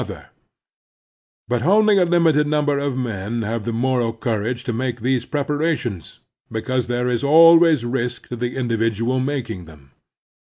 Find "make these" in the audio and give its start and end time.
4.73-5.25